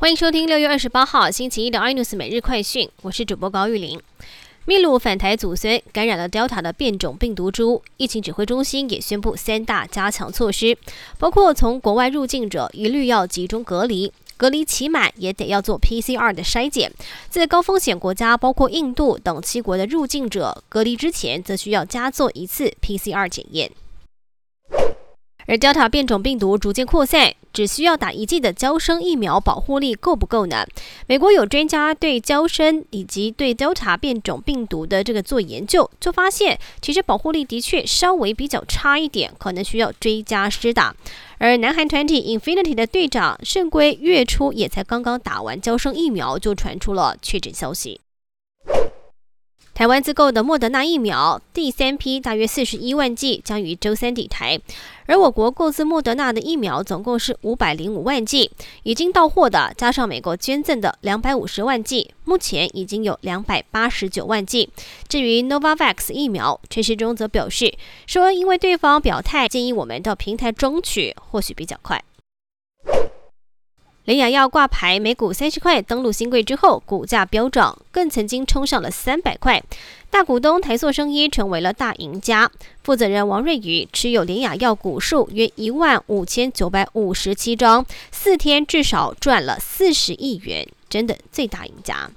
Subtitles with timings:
[0.00, 4.00] 欢迎收听六月二十八号星期一的 iNews 每日快讯，我是主播高玉玲。
[4.64, 10.74] 秘鲁返台祖孙感染了 Delta 的变种病毒株，疫情指挥中心也宣布三大加强措施，
[11.18, 16.90] 包括从国外入境者一律要集中隔离，隔离期满也得要做 PCR 的筛检。
[17.28, 23.70] 在高风险国家，包括印度等七国的入境者，隔离之前则需要加做一次 PCR 检验。
[25.46, 30.64] 而 Delta 变种病毒逐渐扩散，只需要打一剂的胶生疫苗保护力够不够呢？
[31.06, 40.94] 美国有专家对胶生以及对 Delta 变种病毒的这个做研究，就发现其实保护力的确稍微比较差一点，可能需要追加施打。
[41.38, 48.00] 而南韩团体 Infinity 的队长圣圭月初也才刚刚打完胶生疫苗，就传出了确诊消息。
[49.80, 54.60] 台湾自购的莫德纳疫苗第三批大约四十一万剂将于周三抵台，
[55.06, 58.50] 而我国购自莫德纳的疫苗总共是五百零五万剂，
[58.82, 64.68] 已经到货的加上美国捐赠的两百五十万剂，目前已经有两百八十九万剂。
[65.08, 67.72] 至于 Novavax 疫苗，陈时中则表示
[68.06, 72.04] 说，因为对方表态建议我们到平台争取，或许比较快。
[74.10, 79.62] 联雅药挂牌每股三十块登陆新贵之后，股价飙涨，更曾经冲上了三百块。
[80.10, 82.50] 大股东台塑生医成为了大赢家。
[82.82, 92.10] 负责人王瑞宇持有联雅药股数约一万五千九百五十七张，四天至少赚了四十亿元，真的最大赢家。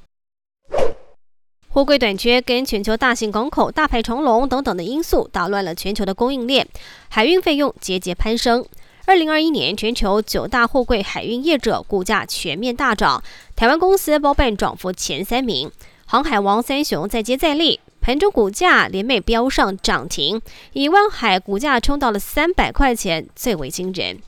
[1.69, 6.67] 货柜短缺跟全球大型港口大排长龙等等的因素，打乱了全球的供应链，
[7.09, 8.65] 海运费用节节攀升。
[9.05, 13.21] 二零二一年，全球九大货柜海运业者股价全面大涨，
[13.53, 15.69] 台湾公司包办涨幅前三名。
[16.05, 24.19] 航海王三雄再接再厉，盘中股价连袂飙上涨停，以万海股价冲到了三百块钱，最为惊人。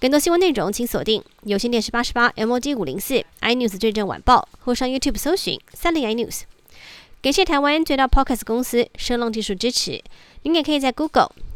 [0.00, 6.42] 更多新闻内容，请锁定有线电视八十八 MOD 五零四 iNews 最正晚报，或上 YouTube 搜寻三零 iNews。
[7.20, 10.02] 感谢台湾最大 Podcast 公司声浪技术支持，
[10.42, 11.30] 您也可以在 Google。